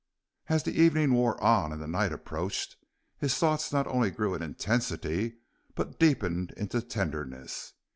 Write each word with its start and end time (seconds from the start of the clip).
As 0.47 0.63
the 0.63 0.71
evening 0.81 1.13
wore 1.13 1.39
on 1.43 1.71
and 1.71 1.79
the 1.79 1.85
night 1.87 2.11
approached, 2.11 2.75
his 3.19 3.35
thoughts 3.37 3.71
not 3.71 3.85
only 3.85 4.09
grew 4.09 4.33
in 4.33 4.41
intensity, 4.41 5.35
but 5.75 5.99
deepened 5.99 6.53
into 6.57 6.81
tenderness. 6.81 7.73